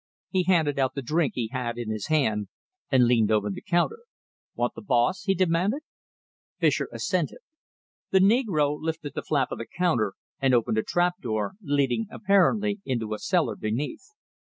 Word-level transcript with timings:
He 0.31 0.45
handed 0.45 0.79
out 0.79 0.95
the 0.95 1.03
drink 1.03 1.33
he 1.35 1.49
had 1.53 1.77
in 1.77 1.91
his 1.91 2.07
hand, 2.07 2.47
and 2.91 3.05
leaned 3.05 3.29
over 3.29 3.51
the 3.51 3.61
counter. 3.61 3.99
"Want 4.55 4.73
the 4.73 4.81
boss?" 4.81 5.25
he 5.25 5.35
demanded. 5.35 5.83
Fischer 6.57 6.89
assented. 6.91 7.37
The 8.09 8.17
negro 8.17 8.81
lifted 8.81 9.13
the 9.13 9.21
flap 9.21 9.51
of 9.51 9.59
the 9.59 9.67
counter 9.67 10.13
and 10.39 10.55
opened 10.55 10.79
a 10.79 10.83
trapdoor, 10.83 11.53
leading 11.61 12.07
apparently 12.09 12.79
into 12.83 13.13
a 13.13 13.19
cellar 13.19 13.55
beneath. 13.55 14.07